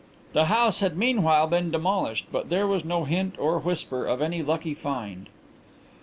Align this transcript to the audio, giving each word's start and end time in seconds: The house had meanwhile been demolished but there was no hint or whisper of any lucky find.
The 0.33 0.45
house 0.45 0.79
had 0.79 0.97
meanwhile 0.97 1.45
been 1.45 1.69
demolished 1.69 2.25
but 2.31 2.49
there 2.49 2.65
was 2.65 2.83
no 2.83 3.03
hint 3.03 3.35
or 3.37 3.59
whisper 3.59 4.07
of 4.07 4.19
any 4.19 4.41
lucky 4.41 4.73
find. 4.73 5.29